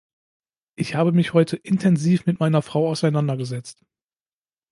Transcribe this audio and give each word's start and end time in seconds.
Ich 0.75 0.95
habe 0.95 1.11
mich 1.11 1.33
heute 1.33 1.57
intensiv 1.57 2.25
mit 2.25 2.39
meiner 2.39 2.63
Frau 2.63 2.89
auseinandergesetzt. 2.89 3.85